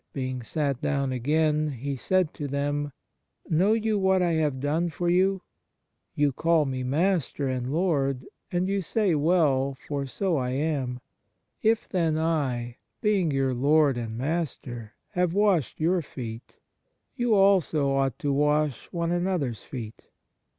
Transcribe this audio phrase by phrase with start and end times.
[0.13, 2.91] being sat down again, He said to them:
[3.47, 5.43] Know you what I have done to you?
[6.15, 11.01] You call Me Master and Lord; and you say well, for so I am.
[11.61, 16.55] If then I, being your Lord and Master, have washed your feet,
[17.15, 20.07] you also ought to wash one another s feet."